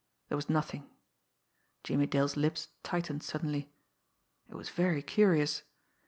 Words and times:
There 0.29 0.35
was 0.35 0.49
nothing. 0.49 0.89
Jimmie 1.83 2.07
Dale's 2.07 2.35
lips 2.35 2.69
tightened 2.81 3.21
suddenly. 3.21 3.71
It 4.49 4.55
was 4.55 4.69
very 4.69 5.03
curious! 5.03 5.61